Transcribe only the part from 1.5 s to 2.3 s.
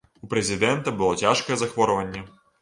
захворванне.